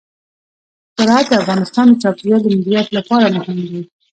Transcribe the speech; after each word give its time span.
زراعت 0.97 1.25
د 1.29 1.33
افغانستان 1.41 1.85
د 1.89 1.93
چاپیریال 2.03 2.41
د 2.43 2.47
مدیریت 2.57 2.87
لپاره 2.97 3.25
مهم 3.35 3.57
دي. 3.69 3.81